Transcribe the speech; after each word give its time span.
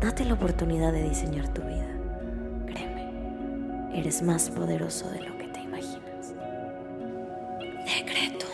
Date 0.00 0.24
la 0.24 0.34
oportunidad 0.34 0.92
de 0.92 1.08
diseñar 1.08 1.52
tu 1.52 1.60
vida. 1.62 1.88
Créeme, 2.66 3.98
eres 3.98 4.22
más 4.22 4.48
poderoso 4.48 5.10
de 5.10 5.22
lo 5.22 5.36
que 5.36 5.48
te 5.48 5.60
imaginas. 5.60 6.34
Decreto. 7.84 8.46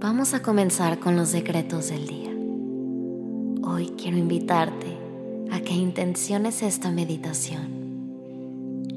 Vamos 0.00 0.32
a 0.32 0.40
comenzar 0.40 1.00
con 1.00 1.16
los 1.16 1.32
decretos 1.32 1.90
del 1.90 2.06
día. 2.06 2.30
Hoy 3.68 3.92
quiero 3.98 4.16
invitarte 4.16 4.96
a 5.50 5.60
que 5.60 5.74
intenciones 5.74 6.62
esta 6.62 6.90
meditación 6.90 7.84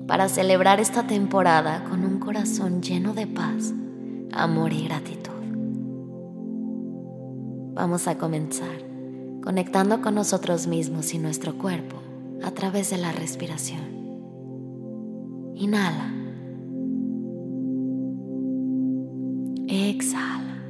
para 0.08 0.30
celebrar 0.30 0.80
esta 0.80 1.06
temporada 1.06 1.84
con 1.84 2.06
un 2.06 2.20
corazón 2.20 2.82
lleno 2.82 3.14
de 3.14 3.28
paz, 3.28 3.74
amor 4.32 4.72
y 4.72 4.86
gratitud. 4.86 5.39
Vamos 7.80 8.10
a 8.10 8.18
comenzar 8.18 8.84
conectando 9.42 10.02
con 10.02 10.14
nosotros 10.14 10.68
mismos 10.68 11.14
y 11.14 11.18
nuestro 11.18 11.58
cuerpo 11.58 11.96
a 12.44 12.52
través 12.52 12.90
de 12.90 12.98
la 12.98 13.14
respiración. 13.14 13.80
Inhala. 15.56 16.14
Exhala. 19.70 20.62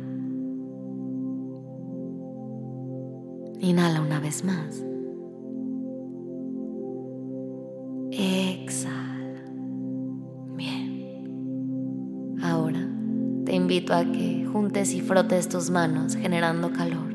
Inhala 3.59 4.02
una 4.02 4.19
vez 4.19 4.43
más. 4.43 4.83
Invito 13.69 13.93
a 13.93 14.03
que 14.03 14.47
juntes 14.51 14.95
y 14.95 15.01
frotes 15.01 15.47
tus 15.47 15.69
manos 15.69 16.15
generando 16.15 16.73
calor. 16.73 17.13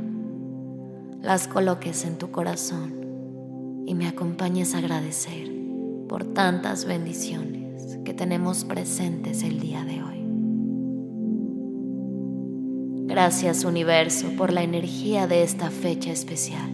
Las 1.21 1.49
coloques 1.49 2.05
en 2.05 2.17
tu 2.17 2.31
corazón 2.31 3.83
y 3.89 3.95
me 3.97 4.07
acompañes 4.07 4.77
a 4.77 4.79
agradecer 4.79 5.51
por 6.09 6.23
tantas 6.23 6.85
bendiciones 6.85 7.99
que 8.05 8.15
tenemos 8.15 8.65
presentes 8.65 9.43
el 9.43 9.59
día 9.59 9.85
de 9.85 10.01
hoy. 10.05 10.25
Gracias 13.09 13.65
universo 13.65 14.29
por 14.37 14.53
la 14.53 14.63
energía 14.63 15.27
de 15.27 15.43
esta 15.43 15.71
fecha 15.71 16.13
especial 16.13 16.71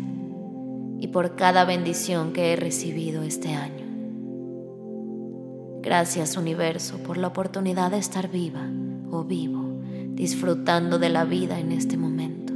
y 0.98 1.08
por 1.08 1.36
cada 1.36 1.64
bendición 1.64 2.34
que 2.34 2.52
he 2.52 2.56
recibido 2.56 3.22
este 3.22 3.54
año. 3.54 3.86
Gracias 5.80 6.36
universo 6.36 6.98
por 6.98 7.16
la 7.16 7.28
oportunidad 7.28 7.92
de 7.92 7.96
estar 7.96 8.28
viva 8.28 8.68
o 9.10 9.24
vivo, 9.24 9.69
disfrutando 10.20 10.98
de 10.98 11.08
la 11.08 11.24
vida 11.24 11.58
en 11.60 11.72
este 11.72 11.96
momento 11.96 12.52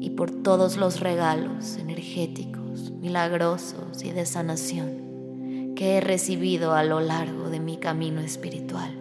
y 0.00 0.10
por 0.10 0.30
todos 0.30 0.76
los 0.76 1.00
regalos 1.00 1.78
energéticos, 1.78 2.90
milagrosos 3.00 4.04
y 4.04 4.10
de 4.10 4.26
sanación 4.26 5.72
que 5.74 5.96
he 5.96 6.02
recibido 6.02 6.74
a 6.74 6.84
lo 6.84 7.00
largo 7.00 7.48
de 7.48 7.58
mi 7.58 7.78
camino 7.78 8.20
espiritual 8.20 8.92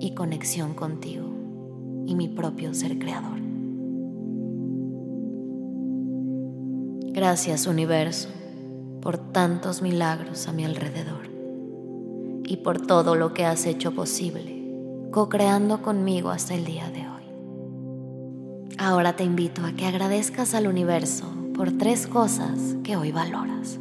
y 0.00 0.14
conexión 0.14 0.72
contigo 0.72 1.28
y 2.06 2.14
mi 2.14 2.28
propio 2.28 2.72
ser 2.72 2.98
creador. 2.98 3.38
Gracias 7.12 7.66
universo 7.66 8.30
por 9.02 9.18
tantos 9.18 9.82
milagros 9.82 10.48
a 10.48 10.52
mi 10.54 10.64
alrededor 10.64 11.28
y 12.46 12.56
por 12.56 12.80
todo 12.86 13.16
lo 13.16 13.34
que 13.34 13.44
has 13.44 13.66
hecho 13.66 13.92
posible 13.92 14.64
co-creando 15.10 15.82
conmigo 15.82 16.30
hasta 16.30 16.54
el 16.54 16.64
día 16.64 16.88
de 16.90 17.00
hoy. 17.00 17.17
Ahora 18.80 19.16
te 19.16 19.24
invito 19.24 19.66
a 19.66 19.72
que 19.72 19.86
agradezcas 19.86 20.54
al 20.54 20.68
universo 20.68 21.24
por 21.52 21.76
tres 21.76 22.06
cosas 22.06 22.76
que 22.84 22.96
hoy 22.96 23.10
valoras. 23.10 23.80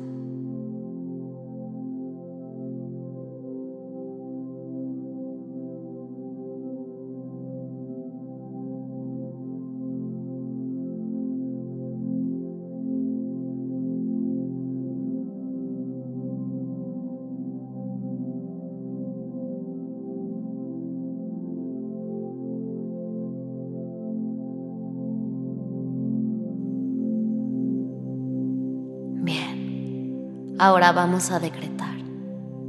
Ahora 30.60 30.92
vamos 30.92 31.30
a 31.30 31.40
decretar. 31.40 31.96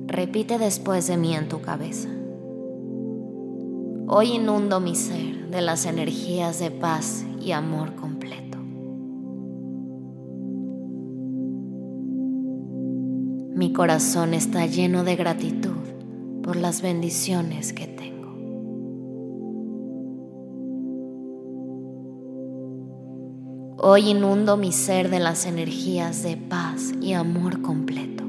Repite 0.07 0.59
después 0.59 1.07
de 1.07 1.17
mí 1.17 1.35
en 1.35 1.49
tu 1.49 1.63
cabeza. 1.63 2.11
Hoy 4.07 4.33
inundo 4.33 4.79
mi 4.79 4.95
ser 4.95 5.49
de 5.49 5.63
las 5.63 5.87
energías 5.87 6.59
de 6.59 6.71
paz 6.71 7.25
y 7.41 7.53
amor 7.53 7.95
completo. 7.95 8.59
Mi 13.55 13.73
corazón 13.73 14.35
está 14.35 14.67
lleno 14.67 15.03
de 15.03 15.17
gratitud 15.17 15.89
por 16.43 16.57
las 16.57 16.83
bendiciones 16.83 17.73
que 17.73 17.87
tengo. 17.87 18.18
Hoy 23.81 24.09
inundo 24.09 24.57
mi 24.57 24.73
ser 24.73 25.09
de 25.09 25.21
las 25.21 25.47
energías 25.47 26.25
de 26.25 26.37
paz 26.37 26.93
y 27.01 27.13
amor 27.13 27.63
completo. 27.63 28.25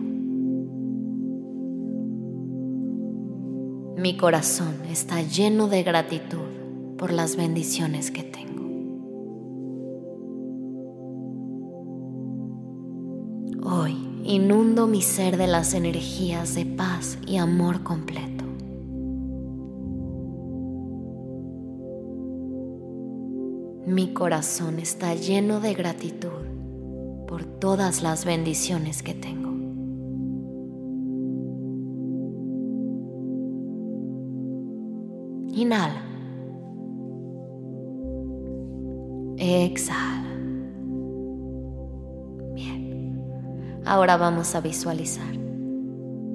Mi 3.97 4.15
corazón 4.15 4.75
está 4.91 5.23
lleno 5.23 5.67
de 5.67 5.81
gratitud 5.81 6.95
por 6.99 7.11
las 7.11 7.35
bendiciones 7.35 8.11
que 8.11 8.21
tengo. 8.21 8.61
Hoy 13.63 13.97
inundo 14.25 14.85
mi 14.85 15.01
ser 15.01 15.35
de 15.37 15.47
las 15.47 15.73
energías 15.73 16.53
de 16.53 16.67
paz 16.67 17.17
y 17.25 17.37
amor 17.37 17.81
completo. 17.81 18.38
Mi 23.89 24.13
corazón 24.13 24.77
está 24.77 25.15
lleno 25.15 25.61
de 25.61 25.73
gratitud 25.73 27.25
por 27.27 27.43
todas 27.43 28.03
las 28.03 28.23
bendiciones 28.23 29.01
que 29.01 29.15
tengo. 29.15 29.49
Inhala. 35.55 36.03
Exhala. 39.37 40.37
Bien. 42.53 43.23
Ahora 43.85 44.17
vamos 44.17 44.53
a 44.53 44.61
visualizar. 44.61 45.33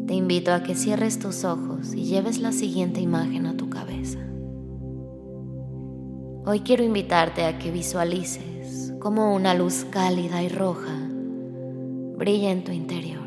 Te 0.09 0.15
invito 0.15 0.53
a 0.53 0.65
que 0.65 0.75
cierres 0.75 1.21
tus 1.21 1.45
ojos 1.45 1.95
y 1.95 2.03
lleves 2.03 2.41
la 2.41 2.51
siguiente 2.51 3.01
imagen 3.01 3.47
a 3.47 3.57
tu. 3.57 3.64
Hoy 6.47 6.61
quiero 6.61 6.85
invitarte 6.85 7.47
a 7.47 7.59
que 7.59 7.71
visualices 7.71 8.93
cómo 9.01 9.35
una 9.35 9.55
luz 9.55 9.87
cálida 9.91 10.43
y 10.43 10.51
roja 10.51 10.93
brilla 12.19 12.51
en 12.51 12.65
tu 12.65 12.71
interior, 12.71 13.27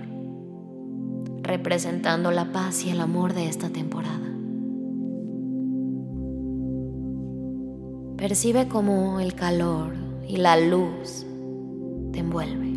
representando 1.41 2.29
la 2.29 2.51
paz 2.51 2.85
y 2.85 2.91
el 2.91 3.01
amor 3.01 3.33
de 3.33 3.49
esta 3.49 3.69
temporada. 3.69 4.31
Percibe 8.17 8.67
cómo 8.67 9.19
el 9.19 9.33
calor 9.33 9.95
y 10.27 10.37
la 10.37 10.55
luz 10.55 11.25
te 12.11 12.19
envuelve 12.19 12.71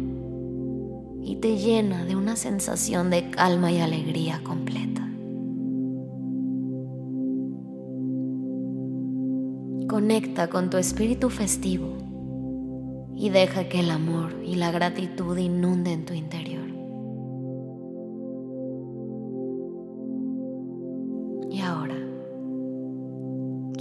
y 1.22 1.36
te 1.36 1.58
llena 1.58 2.06
de 2.06 2.16
una 2.16 2.36
sensación 2.36 3.10
de 3.10 3.28
calma 3.28 3.72
y 3.72 3.80
alegría 3.80 4.40
completa. 4.42 5.09
Conecta 9.90 10.48
con 10.48 10.70
tu 10.70 10.76
espíritu 10.76 11.30
festivo 11.30 11.88
y 13.16 13.30
deja 13.30 13.68
que 13.68 13.80
el 13.80 13.90
amor 13.90 14.36
y 14.44 14.54
la 14.54 14.70
gratitud 14.70 15.36
inunden 15.36 16.04
tu 16.04 16.14
interior. 16.14 16.68
Y 21.50 21.60
ahora, 21.62 21.96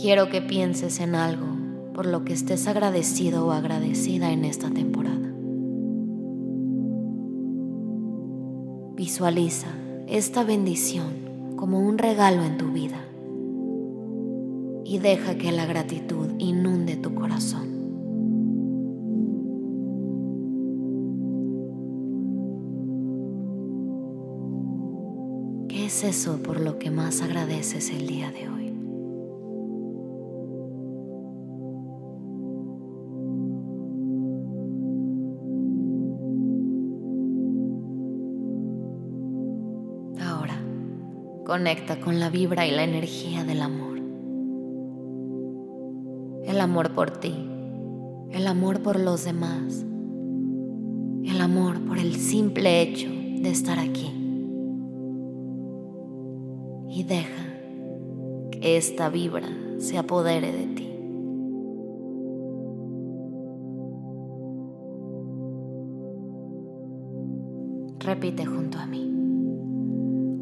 quiero 0.01 0.29
que 0.29 0.41
pienses 0.41 0.99
en 0.99 1.13
algo 1.13 1.45
por 1.93 2.07
lo 2.07 2.25
que 2.25 2.33
estés 2.33 2.67
agradecido 2.67 3.45
o 3.45 3.51
agradecida 3.51 4.31
en 4.31 4.45
esta 4.45 4.71
temporada. 4.71 5.31
Visualiza 8.95 9.67
esta 10.07 10.43
bendición 10.43 11.53
como 11.55 11.79
un 11.79 11.99
regalo 11.99 12.43
en 12.43 12.57
tu 12.57 12.71
vida 12.71 13.08
y 14.89 14.97
deja 14.97 15.35
que 15.35 15.51
la 15.51 15.67
gratitud 15.67 16.31
inunde 16.39 16.97
tu 16.97 17.13
corazón. 17.13 17.67
¿Qué 25.69 25.85
es 25.85 26.03
eso 26.03 26.41
por 26.41 26.59
lo 26.59 26.79
que 26.79 26.89
más 26.89 27.21
agradeces 27.21 27.91
el 27.91 28.07
día 28.07 28.31
de 28.31 28.49
hoy? 28.49 28.73
Ahora, 40.19 40.59
conecta 41.45 41.99
con 41.99 42.19
la 42.19 42.31
vibra 42.31 42.65
y 42.65 42.71
la 42.71 42.83
energía 42.83 43.43
del 43.43 43.61
amor 43.61 43.88
el 46.45 46.61
amor 46.61 46.93
por 46.95 47.11
ti, 47.11 47.33
el 48.31 48.47
amor 48.47 48.81
por 48.81 48.99
los 48.99 49.25
demás, 49.25 49.85
el 51.25 51.41
amor 51.41 51.79
por 51.85 51.97
el 51.97 52.15
simple 52.15 52.81
hecho 52.81 53.09
de 53.09 53.49
estar 53.49 53.79
aquí. 53.79 54.11
Y 56.89 57.03
deja 57.03 57.45
que 58.51 58.77
esta 58.77 59.09
vibra 59.09 59.47
se 59.77 59.97
apodere 59.97 60.51
de 60.51 60.67
ti. 60.75 60.89
Repite 67.99 68.45
junto 68.45 68.79
a 68.79 68.87
mí. 68.87 69.13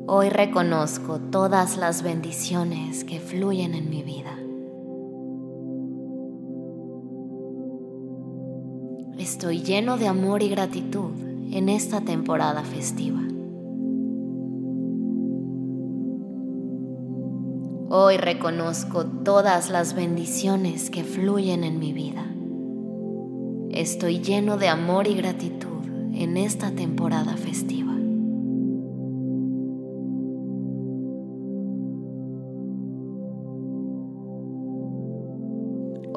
Hoy 0.07 0.29
reconozco 0.29 1.19
todas 1.19 1.75
las 1.75 2.01
bendiciones 2.01 3.03
que 3.03 3.19
fluyen 3.19 3.73
en 3.73 3.89
mi 3.89 4.03
vida. 4.03 4.37
Estoy 9.37 9.61
lleno 9.61 9.99
de 9.99 10.07
amor 10.07 10.41
y 10.41 10.49
gratitud 10.49 11.11
en 11.51 11.69
esta 11.69 12.01
temporada 12.01 12.63
festiva. 12.63 13.19
Hoy 17.87 18.17
reconozco 18.17 19.05
todas 19.05 19.69
las 19.69 19.93
bendiciones 19.93 20.89
que 20.89 21.03
fluyen 21.03 21.63
en 21.63 21.77
mi 21.77 21.93
vida. 21.93 22.25
Estoy 23.69 24.21
lleno 24.21 24.57
de 24.57 24.69
amor 24.69 25.05
y 25.05 25.13
gratitud 25.13 25.85
en 26.15 26.35
esta 26.35 26.71
temporada 26.71 27.37
festiva. 27.37 27.76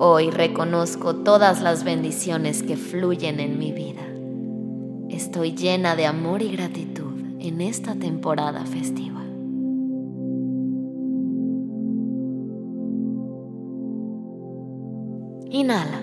Hoy 0.02 0.30
reconozco 0.30 1.14
todas 1.16 1.60
las 1.60 1.84
bendiciones 1.84 2.62
que 2.62 2.78
fluyen 2.78 3.38
en 3.38 3.58
mi 3.58 3.70
vida. 3.70 4.00
Estoy 5.10 5.54
llena 5.54 5.94
de 5.94 6.06
amor 6.06 6.40
y 6.40 6.50
gratitud 6.50 7.12
en 7.38 7.60
esta 7.60 7.94
temporada 7.94 8.64
festiva. 8.64 9.22
Inhala. 15.50 16.00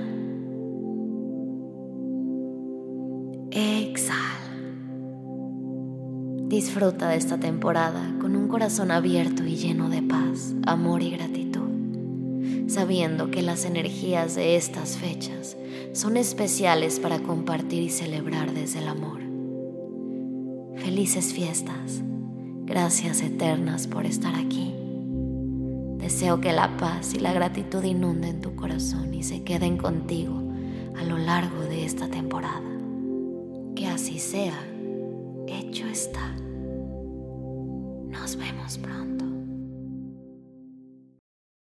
Exhala. 3.49 4.19
Disfruta 6.49 7.09
de 7.09 7.15
esta 7.15 7.39
temporada 7.39 8.15
con 8.21 8.35
un 8.35 8.47
corazón 8.47 8.91
abierto 8.91 9.43
y 9.43 9.55
lleno 9.55 9.89
de 9.89 10.03
paz, 10.03 10.53
amor 10.67 11.01
y 11.01 11.09
gratitud 11.09 11.46
sabiendo 12.77 13.31
que 13.31 13.41
las 13.41 13.65
energías 13.65 14.35
de 14.35 14.55
estas 14.55 14.97
fechas 14.97 15.57
son 15.93 16.15
especiales 16.15 16.99
para 16.99 17.17
compartir 17.17 17.81
y 17.81 17.89
celebrar 17.89 18.53
desde 18.53 18.77
el 18.77 18.87
amor. 18.87 19.19
Felices 20.75 21.33
fiestas, 21.33 22.03
gracias 22.65 23.23
eternas 23.23 23.87
por 23.87 24.05
estar 24.05 24.35
aquí. 24.35 24.75
Deseo 25.97 26.39
que 26.39 26.53
la 26.53 26.77
paz 26.77 27.15
y 27.15 27.19
la 27.19 27.33
gratitud 27.33 27.83
inunden 27.83 28.41
tu 28.41 28.55
corazón 28.55 29.11
y 29.11 29.23
se 29.23 29.41
queden 29.43 29.77
contigo 29.77 30.39
a 30.95 31.03
lo 31.03 31.17
largo 31.17 31.61
de 31.61 31.83
esta 31.83 32.07
temporada. 32.07 32.61
Que 33.75 33.87
así 33.87 34.19
sea, 34.19 34.53
hecho 35.47 35.87
está. 35.87 36.35
Nos 38.11 38.37
vemos 38.37 38.77
pronto. 38.77 39.25